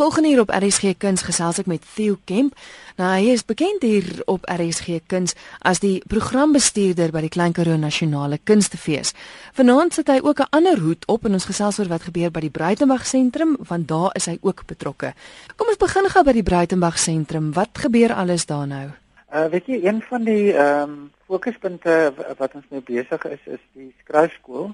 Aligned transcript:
Volgende 0.00 0.28
hier 0.28 0.40
op 0.40 0.50
RSG 0.50 0.94
Kuns 0.96 1.20
gesels 1.28 1.58
ek 1.60 1.66
met 1.68 1.82
Theo 1.92 2.14
Kemp. 2.24 2.54
Nou 2.96 3.08
hy 3.12 3.34
is 3.34 3.42
bekend 3.44 3.82
hier 3.84 4.06
op 4.32 4.46
RSG 4.48 5.02
Kuns 5.12 5.34
as 5.60 5.82
die 5.84 5.98
programbestuurder 6.08 7.12
by 7.12 7.20
die 7.26 7.28
Klein 7.34 7.52
Karoo 7.52 7.76
Nasionale 7.76 8.38
Kunstefees. 8.48 9.12
Vanaand 9.52 9.98
sit 9.98 10.08
hy 10.08 10.16
ook 10.24 10.40
'n 10.40 10.48
ander 10.56 10.80
hoed 10.80 11.04
op 11.04 11.28
en 11.28 11.36
ons 11.36 11.44
gesels 11.44 11.78
oor 11.78 11.92
wat 11.92 12.08
gebeur 12.08 12.30
by 12.30 12.40
die 12.40 12.50
Bruitenberg 12.56 13.04
sentrum 13.04 13.58
want 13.68 13.88
daar 13.88 14.16
is 14.16 14.24
hy 14.24 14.38
ook 14.40 14.64
betrokke. 14.66 15.12
Kom 15.56 15.68
ons 15.68 15.76
begin 15.76 16.08
gou 16.08 16.24
by 16.24 16.32
die 16.32 16.48
Bruitenberg 16.48 16.98
sentrum. 16.98 17.52
Wat 17.52 17.68
gebeur 17.72 18.14
alles 18.14 18.46
daar 18.46 18.66
nou? 18.66 18.88
Uh 19.28 19.50
weet 19.52 19.66
jy 19.66 19.84
een 19.84 20.00
van 20.02 20.24
die 20.24 20.52
ehm 20.52 20.82
um, 20.82 21.10
fokuspunte 21.26 22.12
wat 22.38 22.54
ons 22.54 22.64
mee 22.70 22.80
besig 22.80 23.24
is 23.24 23.40
is 23.44 23.60
die 23.74 23.92
skryfskool 24.00 24.72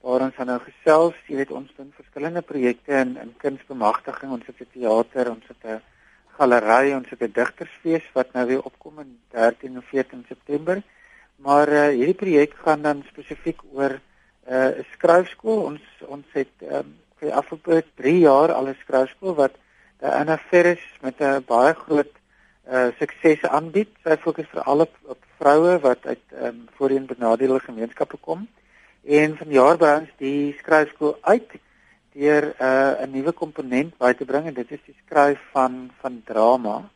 waar 0.00 0.24
ons 0.24 0.36
nou 0.36 0.58
gesels, 0.64 1.16
jy 1.28 1.36
weet 1.36 1.50
ons 1.52 1.72
doen 1.76 1.92
verskillende 1.96 2.42
projekte 2.42 2.92
in 3.04 3.16
in 3.20 3.34
kunsbemagtiging, 3.42 4.32
ons 4.32 4.46
het 4.46 4.60
'n 4.60 4.70
teater, 4.72 5.30
ons 5.30 5.46
het 5.48 5.64
'n 5.64 5.82
galery, 6.38 6.94
ons 6.94 7.10
het 7.10 7.22
'n 7.22 7.32
digtersfees 7.32 8.06
wat 8.14 8.32
nou 8.32 8.46
weer 8.46 8.62
opkom 8.62 9.00
in 9.00 9.18
13 9.30 9.74
en 9.74 9.82
14 9.82 10.24
September. 10.28 10.82
Maar 11.36 11.68
uh, 11.68 11.88
hierdie 11.88 12.20
projek 12.22 12.54
gaan 12.64 12.82
dan 12.82 13.04
spesifiek 13.08 13.60
oor 13.72 14.00
eh, 14.44 14.56
'n 14.56 14.78
uh, 14.80 14.84
skryfskool. 14.92 15.60
Ons 15.70 15.82
ons 16.06 16.26
het 16.32 16.54
um, 16.60 16.96
vir 17.18 17.28
die 17.28 17.34
afgelope 17.34 17.84
3 17.94 18.18
jaar 18.18 18.52
al 18.52 18.68
'n 18.68 18.76
skryfskool 18.82 19.34
wat 19.34 19.54
Anna 20.00 20.36
Ferris 20.38 20.84
met 21.00 21.20
'n 21.20 21.44
baie 21.46 21.74
groot 21.74 22.12
uh 22.70 22.88
sukses 22.98 23.42
aanbied. 23.42 23.88
Sy 24.04 24.16
fokus 24.16 24.48
veral 24.48 24.80
op, 24.80 24.94
op 25.02 25.18
vroue 25.38 25.78
wat 25.78 26.06
uit 26.06 26.24
um, 26.42 26.68
voorheen 26.76 27.06
benadeelde 27.06 27.60
gemeenskappe 27.60 28.16
kom. 28.16 28.48
En 29.04 29.36
vanjaar 29.36 29.80
ons 29.80 30.08
die 30.18 30.52
skryfskool 30.58 31.16
uit 31.20 31.50
deur 32.12 32.44
'n 32.44 32.54
uh, 32.60 33.06
'n 33.06 33.10
nuwe 33.10 33.32
komponent 33.32 33.96
by 33.98 34.12
te 34.12 34.24
bring 34.24 34.46
en 34.46 34.54
dit 34.54 34.70
is 34.70 34.82
die 34.86 34.96
skryf 35.06 35.40
van 35.52 35.90
van 36.00 36.22
drama 36.24 36.90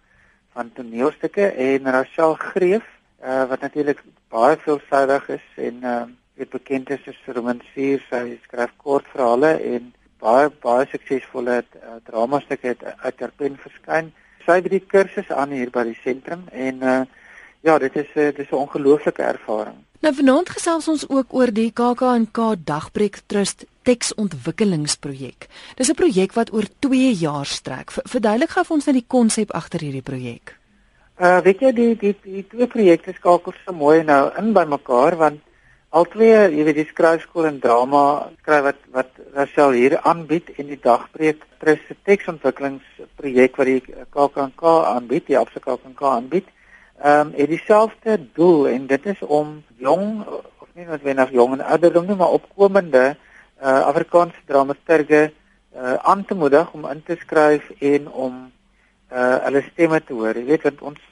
van 0.53 0.73
toneelstukke. 0.73 1.47
En 1.47 1.91
Rachel 1.91 2.35
Greef 2.35 2.85
uh, 3.25 3.45
wat 3.49 3.61
natuurlik 3.61 4.03
baie 4.29 4.57
veelsidig 4.57 5.29
is 5.29 5.47
en 5.57 5.81
uh, 5.83 6.03
weet 6.35 6.51
bekend 6.51 6.91
is 6.91 7.09
as 7.09 7.35
romansier 7.37 8.03
sy 8.11 8.39
skryf 8.45 8.73
kortverhale 8.77 9.53
en 9.75 9.93
baie 10.21 10.51
baie 10.63 10.87
suksesvolle 10.91 11.63
uh, 11.63 11.97
drama 12.05 12.41
stukke 12.41 12.67
het 12.75 12.85
uit 12.85 13.21
haar 13.21 13.35
pen 13.37 13.57
verskyn. 13.57 14.13
Sy 14.45 14.61
het 14.61 14.71
die 14.71 14.87
kursus 14.87 15.31
aan 15.31 15.51
hier 15.57 15.71
by 15.71 15.85
die 15.85 16.01
sentrum 16.03 16.49
en 16.53 16.83
uh, 16.83 17.03
ja 17.65 17.79
dit 17.79 17.97
is 17.97 18.11
uh, 18.15 18.31
dit 18.31 18.45
is 18.45 18.53
'n 18.53 18.63
ongelooflike 18.67 19.23
ervaring 19.23 19.81
Nou 20.05 20.11
vanaand 20.13 20.51
gesels 20.53 20.85
ons 20.93 21.03
ook 21.09 21.31
oor 21.33 21.49
die 21.49 21.71
KAK&K 21.73 22.49
Dagbreek 22.69 23.23
Trust 23.25 23.63
teksontwikkelingsprojek. 23.89 25.47
Dis 25.79 25.89
'n 25.89 25.97
projek 25.97 26.35
wat 26.37 26.53
oor 26.53 26.67
2 26.79 27.13
jaar 27.17 27.47
strek. 27.47 27.91
Verduidelik 27.91 28.51
gou 28.51 28.65
vir 28.65 28.77
ons 28.77 28.85
net 28.87 28.95
die 28.95 29.09
konsep 29.09 29.51
agter 29.51 29.81
hierdie 29.81 30.03
projek. 30.03 30.59
Uh 31.17 31.41
weet 31.41 31.61
jy 31.61 31.73
die 31.73 31.95
die 31.97 32.15
die 32.23 32.45
twee 32.49 32.67
projekte 32.67 33.15
skakel 33.17 33.55
so 33.65 33.73
mooi 33.73 34.05
nou 34.05 34.31
in 34.39 34.53
by 34.53 34.65
mekaar 34.65 35.17
want 35.17 35.41
albei, 35.89 36.53
jy 36.53 36.65
weet 36.65 36.77
die 36.77 36.91
skryfskool 36.93 37.47
en 37.47 37.61
drama 37.61 38.29
skryf 38.43 38.63
wat 38.63 38.81
wat 38.93 39.11
Rachel 39.33 39.71
hier 39.71 40.01
aanbied 40.03 40.51
en 40.59 40.67
die 40.67 40.81
Dagbreek 40.83 41.41
Trust 41.59 41.97
teksontwikkelingsprojek 42.05 43.57
wat 43.57 43.67
die 43.67 43.83
KAK&K 44.11 44.63
aanbied, 44.85 45.27
die 45.27 45.39
Absa 45.39 45.61
KAK&K 45.61 46.03
aanbied 46.03 46.45
ehm 47.03 47.27
um, 47.27 47.33
het 47.35 47.49
dieselfde 47.49 48.19
doel 48.33 48.69
en 48.69 48.87
dit 48.87 49.07
is 49.07 49.21
om 49.21 49.63
jong 49.77 50.25
of 50.59 50.69
nie 50.73 50.87
noodwendig 50.87 51.31
jong 51.31 51.53
en 51.53 51.61
ouderdom 51.61 52.07
nie, 52.07 52.17
maar 52.17 52.37
opkomende 52.39 53.17
uh 53.63 53.81
Afrikaanse 53.91 54.43
dramaturge 54.47 55.33
uh 55.77 55.95
aan 55.95 56.25
te 56.25 56.35
moedig 56.35 56.73
om 56.73 56.87
in 56.87 57.03
te 57.03 57.17
skryf 57.21 57.71
en 57.81 58.09
om 58.11 58.53
uh 59.13 59.39
hulle 59.47 59.63
stemme 59.73 60.01
te 60.05 60.13
hoor. 60.13 60.37
Jy 60.39 60.45
weet 60.45 60.63
want 60.63 60.83
ons 60.83 61.03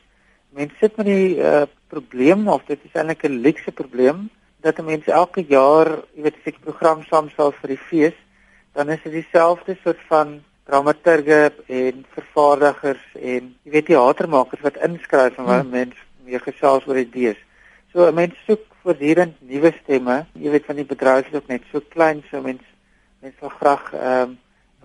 mense 0.51 0.77
sit 0.79 0.97
met 0.97 1.07
die 1.07 1.37
uh 1.39 1.67
probleem 1.89 2.49
of 2.49 2.65
dit 2.67 2.79
is 2.85 2.95
eintlik 2.95 3.25
'n 3.29 3.43
luxe 3.43 3.73
probleem 3.73 4.31
dat 4.63 4.79
mense 4.79 5.11
elke 5.11 5.43
jaar, 5.49 5.89
jy 6.15 6.23
weet, 6.23 6.37
'n 6.37 6.45
seker 6.45 6.61
program 6.61 7.03
saamstel 7.03 7.53
vir 7.53 7.69
die 7.69 7.83
fees, 7.89 8.19
dan 8.73 8.89
is 8.89 9.03
dit 9.03 9.13
dieselfde 9.13 9.77
soort 9.83 10.03
van 10.09 10.43
dramaturge 10.69 11.53
en 11.67 12.05
vervaardigers 12.15 13.03
en 13.19 13.49
jy 13.65 13.73
weet 13.75 13.89
teatermakers 13.91 14.63
wat 14.63 14.79
inskryf 14.87 15.39
en 15.39 15.49
waar 15.49 15.65
hmm. 15.65 15.75
mense 15.75 16.09
meer 16.27 16.43
gesels 16.45 16.87
oor 16.87 17.01
idees. 17.01 17.41
So 17.93 18.07
mense 18.15 18.39
soek 18.47 18.63
voortdurend 18.83 19.35
nuwe 19.47 19.73
stemme. 19.83 20.23
Jy 20.39 20.55
weet 20.55 20.69
van 20.69 20.79
die 20.79 20.89
bedryf 20.89 21.29
is 21.29 21.39
ook 21.41 21.51
net 21.51 21.67
so 21.71 21.83
klein 21.95 22.23
so 22.31 22.41
mense 22.45 22.69
mense 23.23 23.39
wil 23.41 23.55
graag 23.59 23.93
ehm 23.95 24.23
um, 24.31 24.39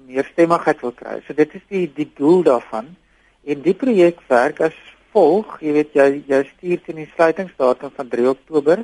meer 0.07 0.27
stemmigheid 0.31 0.79
wil 0.85 0.93
kry. 0.95 1.17
So 1.27 1.35
dit 1.35 1.55
is 1.57 1.63
die 1.67 1.85
die 1.95 2.07
doel 2.15 2.43
daarvan. 2.47 2.93
En 3.43 3.63
die 3.65 3.73
projek 3.75 4.21
werk 4.31 4.61
as 4.63 4.77
volg. 5.11 5.57
Jy 5.61 5.73
weet 5.75 5.97
jy 5.97 6.07
jy 6.29 6.41
stuur 6.53 6.83
teen 6.85 7.01
die 7.01 7.09
sluitingsdatum 7.15 7.91
van 7.95 8.11
3 8.13 8.29
Oktober 8.31 8.83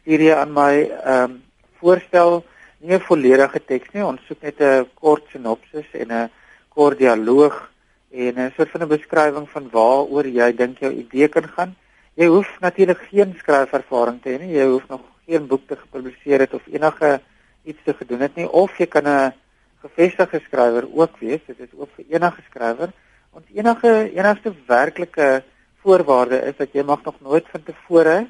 stuur 0.00 0.26
jy 0.26 0.34
aan 0.36 0.52
my 0.56 0.72
ehm 0.88 1.24
um, 1.24 1.38
voorstel 1.80 2.42
nie 2.80 2.96
'n 2.96 3.00
volledige 3.00 3.60
teks 3.64 3.92
nie. 3.92 4.04
Ons 4.04 4.20
soek 4.26 4.42
net 4.42 4.60
'n 4.60 4.88
kort 4.94 5.24
sinopsis 5.32 5.86
en 5.92 6.12
'n 6.12 6.30
kort 6.68 6.98
dialoog 6.98 7.70
en 8.10 8.34
'n 8.38 8.52
soort 8.56 8.70
van 8.70 8.82
'n 8.82 8.88
beskrywing 8.88 9.48
van 9.48 9.68
waaroor 9.70 10.26
jy 10.26 10.52
dink 10.56 10.78
jou 10.78 10.92
idee 10.92 11.28
kan 11.28 11.48
gaan. 11.48 11.76
Jy 12.14 12.26
hoef 12.26 12.48
natuurlik 12.60 13.00
geen 13.10 13.34
skryfervaring 13.38 14.22
te 14.22 14.30
hê 14.30 14.40
nie. 14.40 14.56
Jy 14.56 14.66
hoef 14.66 14.88
nog 14.88 15.00
geen 15.26 15.46
boek 15.46 15.66
te 15.66 15.76
gepubliseer 15.76 16.40
het 16.40 16.54
of 16.54 16.66
enige 16.66 17.20
iets 17.64 17.82
te 17.84 17.94
gedoen 17.94 18.20
het 18.20 18.34
nie 18.36 18.48
of 18.48 18.78
jy 18.78 18.86
kan 18.86 19.06
'n 19.06 19.32
gevestigde 19.82 20.40
skrywer 20.40 20.86
ook 20.94 21.16
wees. 21.18 21.40
Dit 21.46 21.60
is 21.60 21.72
ook 21.76 21.88
vir 21.96 22.04
enige 22.08 22.42
skrywer. 22.48 22.92
Ons 23.32 23.46
enige 23.54 24.10
enigste 24.14 24.52
werklike 24.66 25.42
voorwaarde 25.82 26.38
is 26.50 26.56
dat 26.56 26.72
jy 26.72 26.82
mag 26.82 27.02
nog 27.02 27.20
nooit 27.20 27.46
van 27.48 27.62
tevore 27.62 28.26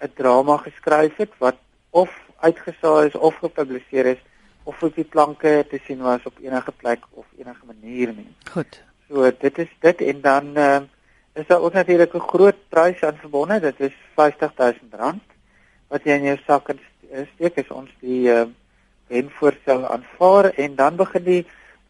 'n 0.00 0.12
drama 0.14 0.56
geskryf 0.56 1.16
het 1.16 1.32
wat 1.38 1.56
of 1.90 2.10
uitgesaai 2.48 3.06
is 3.08 3.18
of 3.28 3.36
gepubliseer 3.42 4.06
is 4.14 4.22
of 4.64 4.82
op 4.82 4.94
die 4.96 5.04
planke 5.04 5.52
te 5.70 5.80
sien 5.86 6.02
was 6.04 6.24
op 6.24 6.40
enige 6.40 6.72
plek 6.72 7.04
of 7.10 7.26
enige 7.38 7.66
manier 7.66 8.12
nie. 8.16 8.30
Goed. 8.52 8.80
So 9.08 9.30
dit 9.30 9.58
is 9.58 9.72
dit 9.84 10.02
en 10.10 10.20
dan 10.24 10.50
uh, 10.56 10.80
is 11.34 11.46
daar 11.46 11.60
ook 11.60 11.72
natuurlik 11.72 12.14
'n 12.14 12.28
groot 12.32 12.58
prys 12.68 13.02
aan 13.02 13.16
verbonde. 13.20 13.60
Dit 13.60 13.80
is 13.80 13.94
R50000 14.16 15.20
wat 15.88 16.04
jy 16.04 16.16
in 16.18 16.28
jou 16.30 16.38
sak 16.46 16.64
kan 16.64 16.78
steek 17.34 17.58
as 17.58 17.70
ons 17.70 17.90
die 18.00 18.28
uh, 18.32 18.46
wenvoorstel 19.08 19.86
aanvaar 19.86 20.50
en 20.56 20.74
dan 20.74 20.96
begin 20.96 21.24
die 21.24 21.44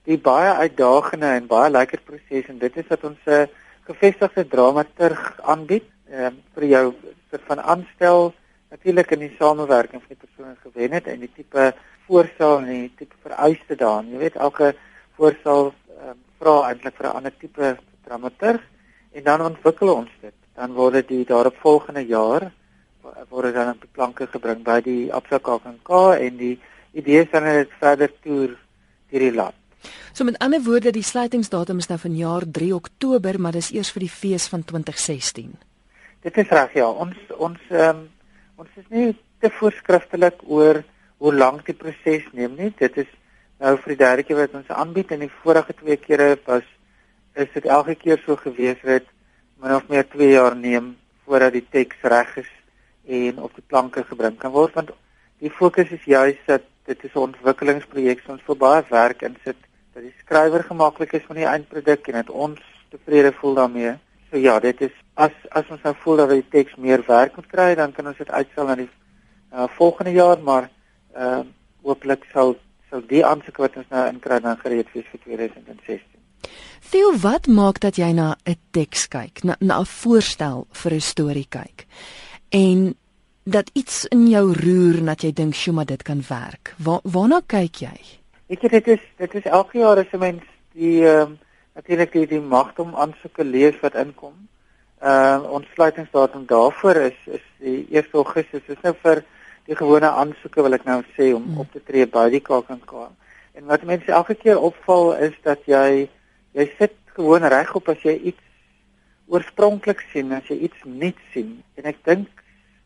die 0.04 0.18
baie 0.18 0.52
uitdagende 0.52 1.26
en 1.26 1.46
baie 1.48 1.70
lekker 1.70 2.00
proses 2.04 2.48
en 2.52 2.58
dit 2.58 2.76
is 2.76 2.88
dat 2.88 3.04
ons 3.04 3.18
'n 3.26 3.30
uh, 3.30 3.46
gevestigde 3.88 4.44
dramaturg 4.48 5.40
aanbied 5.40 5.86
uh, 6.10 6.30
vir 6.54 6.64
jou 6.64 6.84
vir 7.30 7.40
van 7.46 7.60
aanstel 7.60 8.34
natuurlik 8.74 9.14
in 9.14 9.22
die 9.24 9.34
samewerking 9.38 10.02
van 10.02 10.16
die 10.16 10.22
persone 10.26 10.56
gewen 10.62 10.96
het 10.98 11.06
en 11.06 11.22
die 11.22 11.30
tipe 11.34 11.70
voorstel 12.08 12.58
en 12.58 12.68
die 12.72 12.92
tipe 12.98 13.16
vereiste 13.22 13.78
daarin. 13.78 14.10
Jy 14.12 14.22
weet 14.24 14.36
elke 14.36 14.74
voorstel 15.18 15.70
um, 15.70 16.18
vra 16.42 16.56
eintlik 16.68 16.96
vir 16.98 17.08
'n 17.10 17.16
ander 17.20 17.34
tipe 17.38 17.76
dramaturg 18.04 18.62
en 19.12 19.24
dan 19.24 19.46
ontwikkel 19.50 19.94
ons 19.94 20.10
dit. 20.20 20.34
Dan 20.54 20.74
word 20.74 20.94
dit 20.94 21.08
die 21.08 21.24
daaropvolgende 21.24 22.06
jaar 22.06 22.50
word 23.28 23.50
dit 23.50 23.54
dan 23.54 23.74
op 23.74 23.84
planke 23.92 24.26
gebring 24.26 24.62
by 24.64 24.80
die 24.84 25.12
Absa 25.12 25.38
KAK 25.38 25.90
en 26.20 26.36
die 26.36 26.56
idee 26.92 27.24
is 27.24 27.30
dan 27.30 27.44
dit 27.44 27.70
verder 27.80 28.10
toer 28.22 28.56
deur 29.10 29.20
die 29.20 29.34
land. 29.34 29.54
So 30.12 30.24
met 30.24 30.38
ander 30.38 30.62
woorde 30.62 30.92
die 30.94 31.04
sluitingsdatum 31.04 31.78
is 31.82 31.90
nou 31.90 31.98
van 31.98 32.16
jaar 32.16 32.46
3 32.46 32.74
Oktober, 32.74 33.40
maar 33.40 33.52
dis 33.52 33.72
eers 33.74 33.90
vir 33.92 34.06
die 34.06 34.10
fees 34.10 34.46
van 34.48 34.64
2016. 34.64 35.52
Dit 36.24 36.38
is 36.40 36.48
reg 36.48 36.74
ja. 36.74 36.88
Ons 36.88 37.18
ons 37.36 37.60
ehm 37.70 37.88
um, 37.96 38.10
ons 38.56 38.70
is 38.80 38.88
nie 38.90 39.12
te 39.42 39.50
voorskriftelik 39.58 40.42
oor 40.46 40.82
hoe 41.22 41.34
lank 41.34 41.64
die 41.66 41.76
proses 41.78 42.26
neem 42.32 42.56
nie. 42.58 42.70
Dit 42.78 42.98
is 43.02 43.10
nou 43.60 43.76
vir 43.82 43.94
die 43.94 44.00
derde 44.02 44.24
keer 44.26 44.40
wat 44.42 44.56
ons 44.58 44.70
aanbied 44.74 45.14
en 45.14 45.24
die 45.24 45.32
vorige 45.42 45.74
twee 45.78 45.96
kere 45.96 46.34
was 46.46 46.66
is 47.34 47.50
dit 47.54 47.66
elke 47.66 47.96
keer 47.98 48.20
so 48.22 48.36
gewees 48.38 48.78
dat 48.86 49.06
min 49.62 49.74
of 49.74 49.88
meer 49.90 50.06
2 50.10 50.30
jaar 50.30 50.54
neem 50.56 50.94
voordat 51.24 51.54
die 51.56 51.66
teks 51.76 52.02
reg 52.02 52.36
is 52.42 52.50
en 53.06 53.40
op 53.42 53.54
die 53.58 53.66
planke 53.66 54.04
gebring 54.06 54.36
kan 54.38 54.54
word 54.54 54.74
want 54.78 54.92
die 55.42 55.50
fokus 55.50 55.90
is 55.96 56.04
juis 56.06 56.38
dat 56.46 56.62
dit 56.86 57.04
is 57.04 57.14
'n 57.14 57.26
ontwikkelingsprojek 57.28 58.22
ons 58.28 58.42
vir 58.46 58.56
baie 58.56 58.82
werk 58.90 59.22
insit 59.22 59.58
dat 59.94 60.02
die 60.02 60.14
skrywer 60.20 60.62
gemaklik 60.62 61.12
is 61.12 61.26
met 61.28 61.38
die 61.42 61.50
eindproduk 61.50 62.08
en 62.08 62.20
dat 62.20 62.30
ons 62.30 62.60
tevrede 62.90 63.32
voel 63.32 63.54
daarmee. 63.54 63.94
So 64.30 64.38
ja, 64.38 64.58
dit 64.60 64.80
is 64.80 64.94
as 65.14 65.34
as 65.50 65.70
ons 65.70 65.82
nou 65.82 65.94
voel 66.02 66.16
dat 66.16 66.32
die 66.34 66.48
teks 66.50 66.76
meer 66.76 67.04
werk 67.06 67.36
moet 67.36 67.50
kry, 67.50 67.74
dan 67.74 67.92
kan 67.92 68.06
ons 68.06 68.18
dit 68.18 68.30
uitstel 68.30 68.66
na 68.66 68.74
die 68.74 68.88
uh, 68.88 69.68
volgende 69.76 70.12
jaar, 70.12 70.40
maar 70.42 70.70
ehm 71.14 71.40
uh, 71.40 71.44
hopelik 71.84 72.24
sal 72.32 72.54
sal 72.90 73.02
die 73.08 73.20
aansoek 73.26 73.58
wat 73.60 73.76
ons 73.76 73.90
nou 73.92 74.08
inkry 74.08 74.38
dan 74.40 74.56
gereed 74.56 74.88
wees 74.94 75.08
vir 75.12 75.20
2016. 75.20 76.14
Theo, 76.90 77.10
wat 77.20 77.46
maak 77.46 77.80
dat 77.82 77.98
jy 77.98 78.12
na 78.12 78.36
'n 78.46 78.56
teks 78.70 79.08
kyk, 79.08 79.44
na 79.44 79.80
'n 79.80 79.84
voorstel 79.84 80.66
vir 80.72 80.92
'n 80.92 81.00
storie 81.00 81.46
kyk? 81.48 81.86
En 82.50 82.94
dat 83.44 83.70
iets 83.74 84.06
in 84.06 84.26
jou 84.28 84.52
roer 84.52 85.04
dat 85.04 85.22
jy 85.22 85.32
dink, 85.32 85.54
"Sjoe, 85.54 85.74
maar 85.74 85.86
dit 85.86 86.02
kan 86.02 86.22
werk." 86.28 86.74
Waar 86.78 87.00
waarna 87.02 87.40
kyk 87.46 87.74
jy? 87.76 88.00
Ek 88.48 88.60
weet 88.60 88.70
dit 88.70 88.88
is 88.88 89.00
dit 89.16 89.34
is 89.34 89.44
elke 89.44 89.78
jaar 89.78 89.98
as 89.98 90.12
'n 90.12 90.18
mens 90.18 90.42
die 90.72 91.06
ehm 91.06 91.20
um, 91.20 91.38
natuurlik 91.74 92.12
die 92.12 92.26
die 92.26 92.40
magdom 92.40 92.94
aansoeke 92.94 93.44
lees 93.44 93.80
wat 93.80 93.94
inkom. 93.94 94.48
Uh 95.02 95.42
ons 95.56 95.66
sluitingsdatum 95.74 96.46
daarvoor 96.46 96.96
is 97.10 97.18
is 97.26 97.44
die 97.58 97.86
1 97.90 98.12
Augustus. 98.12 98.62
Dit 98.66 98.76
is 98.76 98.82
nou 98.82 98.94
vir 99.02 99.24
die 99.66 99.76
gewone 99.76 100.10
aansoeke 100.10 100.62
wil 100.62 100.76
ek 100.76 100.84
nou 100.84 101.00
sê 101.16 101.32
om 101.34 101.42
hmm. 101.42 101.60
op 101.64 101.72
te 101.72 101.82
tree 101.82 102.06
by 102.06 102.28
die 102.32 102.42
KAKNK. 102.44 102.92
En 103.54 103.66
wat 103.70 103.86
mense 103.88 104.12
elke 104.12 104.34
keer 104.34 104.60
opval 104.60 105.14
is 105.24 105.34
dat 105.42 105.64
jy 105.66 106.08
jy 106.54 106.66
sit 106.78 106.96
gewoon 107.16 107.46
regop 107.50 107.88
as 107.88 108.02
jy 108.02 108.14
iets 108.30 108.42
oorspronklik 109.26 110.02
sien, 110.12 110.32
as 110.36 110.46
jy 110.50 110.58
iets 110.68 110.84
nuut 110.84 111.20
sien. 111.32 111.62
En 111.80 111.88
ek 111.90 112.02
dink 112.04 112.43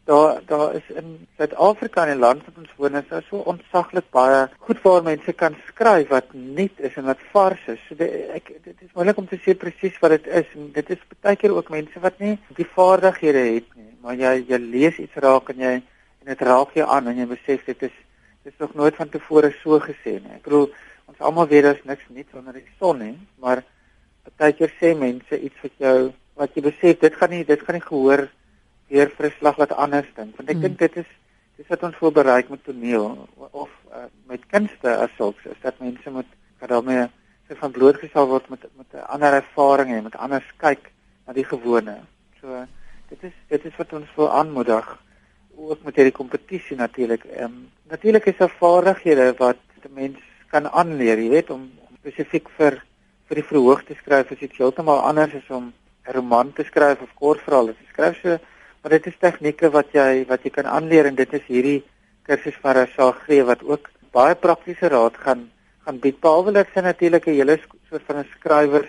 daar 0.09 0.41
daar 0.47 0.75
is 0.75 0.89
in 0.97 1.27
Suid-Afrika 1.37 2.07
in 2.07 2.15
die 2.15 2.21
land 2.21 2.45
wat 2.47 2.61
ons 2.63 2.77
woon 2.81 2.97
is 2.97 3.09
daar 3.11 3.25
so 3.29 3.43
ontsaglik 3.53 4.07
baie 4.17 4.47
goed 4.65 4.81
waar 4.83 5.03
mense 5.05 5.33
kan 5.33 5.57
skryf 5.67 6.09
wat 6.09 6.33
nuut 6.33 6.81
is 6.89 6.97
en 6.97 7.05
wat 7.11 7.25
vars 7.33 7.67
is. 7.75 7.83
So 7.89 7.99
die, 8.01 8.09
ek 8.39 8.49
dit 8.65 8.87
is 8.87 8.95
moeilik 8.95 9.21
om 9.21 9.29
te 9.29 9.37
sê 9.45 9.53
presies 9.65 9.99
wat 10.01 10.17
dit 10.17 10.31
is 10.41 10.55
en 10.57 10.71
dit 10.79 10.93
is 10.97 11.03
baie 11.21 11.37
keer 11.37 11.53
ook 11.57 11.69
mense 11.75 12.01
wat 12.05 12.17
nie 12.25 12.39
die 12.57 12.67
vaardighede 12.77 13.43
het 13.51 13.69
nie, 13.77 13.91
maar 14.05 14.17
jy 14.17 14.33
jy 14.49 14.61
lees 14.63 15.03
iets 15.05 15.21
raak 15.27 15.53
en 15.53 15.61
jy 15.67 15.75
en 15.77 16.33
dit 16.33 16.47
raak 16.51 16.73
jou 16.81 16.89
aan 16.97 17.13
en 17.13 17.21
jy 17.21 17.29
besef 17.35 17.69
dit 17.69 17.85
is 17.91 17.97
dit 18.47 18.53
is 18.55 18.65
nog 18.65 18.73
nooit 18.81 18.97
van 18.97 19.13
tevore 19.13 19.53
so 19.61 19.77
gesê 19.85 20.17
nie. 20.23 20.39
Ek 20.39 20.49
bedoel 20.49 20.71
ons 21.13 21.21
almal 21.21 21.53
weet 21.53 21.69
daar's 21.69 21.85
niks 21.85 22.09
nuuts 22.09 22.41
onder 22.41 22.57
die 22.57 22.65
son 22.81 23.05
nie, 23.05 23.15
maar 23.45 23.61
baie 24.41 24.57
keer 24.57 24.73
sê 24.81 24.97
mense 24.97 25.37
iets 25.37 25.61
wat 25.67 25.77
jou 25.85 25.97
wat 26.39 26.57
jy 26.57 26.65
besef 26.65 27.01
dit 27.05 27.21
gaan 27.21 27.35
nie 27.35 27.45
dit 27.45 27.61
gaan 27.67 27.77
nie 27.77 27.85
gehoor 27.85 28.29
weer 28.88 29.11
vir 29.17 29.26
'n 29.26 29.38
slag 29.38 29.56
wat 29.56 29.73
anders 29.73 30.11
dink 30.14 30.37
want 30.37 30.49
ek 30.49 30.56
hmm. 30.56 30.62
dink 30.62 30.79
dit 30.79 30.96
is 30.96 31.11
dis 31.56 31.69
wat 31.69 31.82
ons 31.82 31.99
wil 32.00 32.12
bereik 32.12 32.49
met 32.49 32.64
toneel 32.64 33.29
of 33.50 33.70
uh, 33.93 34.06
met 34.26 34.46
kunste 34.46 34.96
as 34.96 35.11
sulks 35.17 35.44
is 35.44 35.61
dat 35.62 35.81
mense 35.81 36.11
moet 36.11 36.31
dat 36.61 36.69
daarmee 36.69 37.08
se 37.49 37.56
van 37.56 37.73
blootgestel 37.73 38.29
word 38.29 38.49
met 38.49 38.62
met 38.76 38.93
'n 38.93 39.08
ander 39.14 39.32
ervaring 39.32 39.90
en 39.93 40.02
met 40.02 40.17
anders 40.17 40.49
kyk 40.56 40.93
na 41.26 41.32
die 41.32 41.44
gewone. 41.44 42.00
So 42.40 42.67
dit 43.08 43.23
is 43.23 43.32
dit 43.49 43.64
is 43.64 43.76
wat 43.76 43.93
ons 43.93 44.14
wil 44.17 44.31
aanmoedig 44.31 44.87
ook 45.56 45.82
met 45.82 45.96
hierdie 45.96 46.19
kompetisie 46.20 46.76
natuurlik. 46.76 47.25
Ehm 47.25 47.44
um, 47.44 47.70
natuurlik 47.88 48.26
is 48.26 48.37
daar 48.37 48.55
vaardighede 48.58 49.35
wat 49.38 49.61
'n 49.85 49.94
mens 49.94 50.19
kan 50.50 50.69
aanleer, 50.69 51.19
jy 51.19 51.29
weet 51.29 51.50
om, 51.50 51.70
om 51.88 51.96
spesifiek 52.00 52.49
vir 52.56 52.82
vir 53.29 53.35
die 53.35 53.49
verhoog 53.50 53.85
te 53.85 53.94
skryf 53.94 54.31
is 54.31 54.38
dit 54.38 54.56
heeltemal 54.56 55.00
anders 55.00 55.35
as 55.35 55.50
om 55.50 55.73
'n 56.06 56.12
roman 56.12 56.52
te 56.52 56.64
skryf 56.64 57.00
of 57.00 57.14
kortverhale 57.14 57.73
te 57.73 57.87
skryf. 57.93 58.20
So 58.23 58.38
Maar 58.88 59.02
dit 59.02 59.11
is 59.11 59.20
tegnieke 59.20 59.69
wat 59.69 59.90
jy 59.93 60.23
wat 60.31 60.44
jy 60.46 60.50
kan 60.55 60.64
aanleer 60.64 61.05
en 61.11 61.17
dit 61.17 61.32
is 61.37 61.43
hierdie 61.44 61.81
kursus 62.25 62.55
van 62.62 62.73
Rachel 62.79 63.11
Gree 63.19 63.44
wat 63.44 63.61
ook 63.61 63.90
baie 64.17 64.32
praktiese 64.32 64.88
raad 64.88 65.19
gaan 65.25 65.43
gaan 65.85 65.99
bied. 66.00 66.17
Behalwe 66.25 66.55
dat 66.56 66.70
sy 66.73 66.81
natuurlik 66.81 67.26
'n 67.29 67.37
hele 67.37 67.58
soort 67.90 68.06
van 68.08 68.20
'n 68.23 68.31
skrywers 68.32 68.88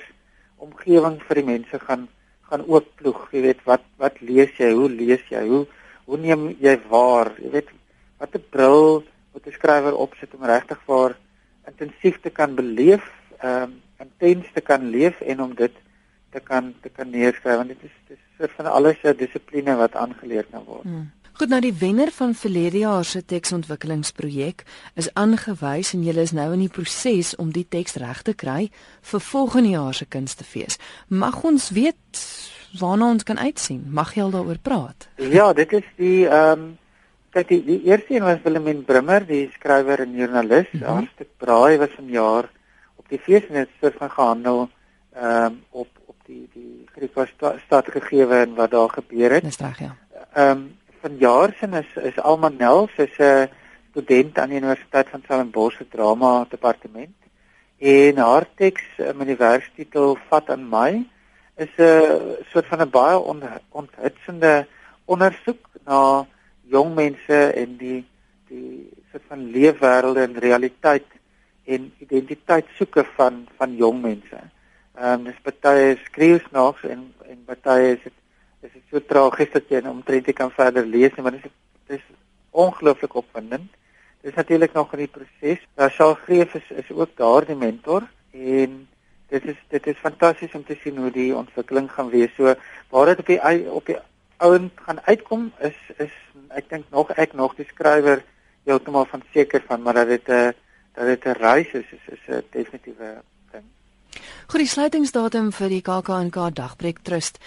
omgewing 0.55 1.19
vir 1.27 1.35
die 1.35 1.43
mense 1.51 1.79
gaan 1.83 2.07
gaan 2.47 2.63
ooploeg. 2.63 3.27
Jy 3.33 3.41
weet 3.41 3.61
wat 3.65 3.83
wat 3.97 4.21
lees 4.21 4.55
jy? 4.55 4.71
Hoe 4.71 4.89
lees 4.89 5.25
jy? 5.27 5.43
Hoe 5.51 5.67
hoe 6.05 6.17
neem 6.17 6.55
jy 6.61 6.79
waar? 6.87 7.35
Jy 7.35 7.51
weet 7.51 7.69
watter 8.19 8.39
bril 8.39 9.03
moet 9.33 9.47
'n 9.47 9.51
skrywer 9.51 9.95
opsit 9.95 10.31
om 10.33 10.47
regtig 10.47 10.79
waar 10.85 11.17
intensief 11.67 12.21
te 12.21 12.29
kan 12.29 12.55
beleef, 12.55 13.03
ehm 13.43 13.63
um, 13.63 13.81
intens 13.99 14.47
te 14.53 14.61
kan 14.61 14.89
leef 14.89 15.19
en 15.21 15.41
om 15.41 15.53
dit 15.55 15.75
te 16.31 16.39
kan 16.39 16.73
te 16.81 16.89
kan 16.89 17.09
neerskryf 17.09 17.55
want 17.61 17.67
dit 17.67 17.83
is 17.83 17.95
dit 18.07 18.17
is 18.17 18.25
soort 18.37 18.51
van 18.57 18.65
alles 18.65 18.97
'n 19.03 19.15
dissipline 19.17 19.75
wat 19.75 19.95
aangeleer 19.95 20.45
kan 20.51 20.63
word. 20.63 20.83
Hmm. 20.83 21.11
Goed 21.39 21.49
nou 21.49 21.61
die 21.61 21.73
wenner 21.79 22.09
van 22.11 22.33
verlede 22.35 22.77
jaar 22.77 23.05
se 23.05 23.25
teksontwikkelingsprojek 23.25 24.63
is 24.95 25.13
aangewys 25.13 25.93
en 25.93 26.03
julle 26.03 26.21
is 26.21 26.33
nou 26.35 26.49
in 26.53 26.59
die 26.59 26.73
proses 26.77 27.35
om 27.35 27.53
die 27.55 27.63
teks 27.63 27.95
reg 27.95 28.21
te 28.27 28.33
kry 28.33 28.69
vir 29.11 29.21
volgende 29.23 29.69
jaar 29.69 29.93
se 29.93 30.05
kunstefees. 30.05 30.75
Mag 31.07 31.43
ons 31.43 31.69
weet 31.69 32.23
waarna 32.79 33.07
ons 33.13 33.23
kan 33.23 33.39
uitsien? 33.39 33.85
Mag 33.87 34.11
jy 34.15 34.25
al 34.25 34.35
daaroor 34.35 34.59
praat? 34.59 35.07
Ja, 35.15 35.53
dit 35.53 35.73
is 35.79 35.87
die 35.95 36.27
ehm 36.27 36.59
um, 36.59 36.77
kyk 37.31 37.47
die, 37.47 37.61
die 37.63 37.81
eerste 37.85 38.15
een 38.15 38.25
was 38.25 38.43
Willemien 38.43 38.83
Brimmer, 38.83 39.23
die 39.25 39.49
skrywer 39.53 40.01
en 40.01 40.15
joernalis. 40.17 40.67
Mm 40.71 40.79
-hmm. 40.81 40.89
Haar 40.89 41.07
stuk 41.13 41.29
Braai 41.37 41.77
was 41.77 41.95
vanjaar 41.95 42.49
op 42.95 43.09
die 43.09 43.19
fees 43.19 43.47
en 43.47 43.53
dit 43.53 43.69
het 43.79 43.95
van 43.97 44.11
gehandel 44.11 44.69
ehm 45.13 45.45
um, 45.45 45.63
op 45.69 45.98
die 46.29 46.45
die 46.53 46.87
Griekse 46.93 47.25
sta, 47.33 47.55
stad 47.65 47.89
gegee 47.95 48.27
en 48.41 48.55
wat 48.57 48.71
daar 48.71 48.89
gebeur 48.89 49.37
het. 49.37 49.47
Dis 49.47 49.61
reg, 49.63 49.79
ja. 49.87 49.95
Ehm 50.33 50.51
um, 50.51 50.67
vanjaar 51.01 51.53
sin 51.59 51.73
is 51.79 51.91
is 52.09 52.17
Alma 52.19 52.49
Nel, 52.49 52.89
sy's 52.95 53.19
'n 53.19 53.47
student 53.91 54.39
aan 54.39 54.49
die 54.49 54.59
Universiteit 54.59 55.09
van 55.09 55.21
Stellenbosch 55.23 55.77
se 55.77 55.87
drama 55.87 56.45
departement. 56.49 57.15
En 57.77 58.17
haar 58.17 58.45
teks 58.55 58.83
met 59.15 59.27
die 59.27 59.39
werktitel 59.39 60.17
Vat 60.29 60.49
aan 60.49 60.67
my 60.69 61.05
is 61.55 61.73
'n 61.77 62.35
soort 62.51 62.65
van 62.65 62.81
'n 62.81 62.89
baie 62.89 63.17
on, 63.17 63.43
onthitsende 63.69 64.67
ondersoek 65.05 65.63
na 65.85 66.25
jong 66.61 66.93
mense 66.95 67.39
en 67.61 67.77
die 67.77 68.05
die 68.47 68.89
soort 69.11 69.23
van 69.27 69.51
leefwêrelde 69.51 70.21
en 70.21 70.39
realiteit 70.39 71.07
en 71.65 71.93
identiteit 71.99 72.65
soeke 72.77 73.03
van 73.15 73.47
van 73.57 73.75
jong 73.75 74.01
mense. 74.01 74.39
Ehm 74.95 75.13
um, 75.13 75.23
dis 75.23 75.59
baie 75.61 75.97
skreeu 76.05 76.39
snaaks 76.49 76.83
en 76.83 77.13
en 77.27 77.43
baie 77.45 77.91
is 77.93 78.03
dit 78.03 78.13
is 78.61 78.71
dit 78.73 78.83
so 78.91 78.99
tragies 78.99 79.51
dat 79.53 79.69
jy 79.69 79.81
omtrent 79.87 80.25
nie 80.27 80.35
kan 80.35 80.51
verder 80.51 80.85
lees 80.85 81.15
nie, 81.15 81.23
maar 81.23 81.37
dit 81.37 81.45
is 81.45 81.51
dis 81.87 82.05
ongelooflik 82.51 83.15
opwindend. 83.15 83.69
Dis 84.21 84.35
natuurlik 84.35 84.73
nog 84.73 84.93
in 84.93 85.05
die 85.05 85.07
proses. 85.07 85.61
Rachel 85.75 86.13
Greef 86.25 86.55
is 86.55 86.71
is 86.83 86.91
ook 86.91 87.15
daar 87.15 87.45
die 87.45 87.55
mentor 87.55 88.07
en 88.31 88.87
dit 89.29 89.45
is 89.45 89.59
dit 89.69 89.87
is 89.87 90.01
fantasties 90.03 90.55
om 90.57 90.65
te 90.65 90.77
sien 90.81 90.97
hoe 90.97 91.11
die 91.11 91.35
ontwikkeling 91.35 91.91
gaan 91.91 92.09
wees. 92.09 92.33
So 92.35 92.55
waar 92.89 93.05
dit 93.05 93.19
op 93.19 93.25
die 93.25 93.71
op 93.71 93.85
die 93.85 93.97
ouend 94.37 94.71
gaan 94.75 94.99
uitkom 95.05 95.51
is 95.59 95.77
is 95.97 96.15
ek 96.49 96.69
dink 96.69 96.85
nog 96.91 97.11
ek 97.11 97.33
nog 97.33 97.55
die 97.55 97.67
skrywer 97.69 98.23
heeltemal 98.67 99.05
van 99.05 99.23
seker 99.33 99.63
van 99.67 99.81
maar 99.81 99.93
dat 100.01 100.07
dit 100.07 100.29
'n 100.29 100.53
dat 100.93 101.05
dit 101.05 101.25
'n 101.25 101.39
reis 101.39 101.71
is 101.71 101.87
is 101.97 102.05
is 102.15 102.23
'n 102.27 102.43
definitiewe 102.51 103.21
Goed, 104.49 104.63
die 104.63 104.67
sluitingsdatum 104.67 105.51
vir 105.53 105.69
die 105.69 105.83
KAKNK 105.85 106.37
Dagbreek 106.57 107.03
Trust 107.05 107.37